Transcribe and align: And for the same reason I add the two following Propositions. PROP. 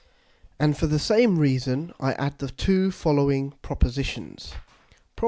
And 0.57 0.75
for 0.75 0.87
the 0.87 0.97
same 0.97 1.37
reason 1.37 1.93
I 1.99 2.13
add 2.13 2.39
the 2.39 2.47
two 2.49 2.89
following 2.89 3.51
Propositions. 3.61 4.49
PROP. 4.49 5.09